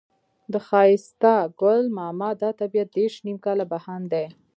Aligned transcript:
د 0.53 0.53
ښایسته 0.67 1.33
ګل 1.61 1.81
ماما 1.97 2.29
دا 2.41 2.49
طبيعت 2.61 2.89
دېرش 2.97 3.15
نيم 3.25 3.37
کاله 3.45 3.65
بهاند 3.73 4.05
دی. 4.13 4.25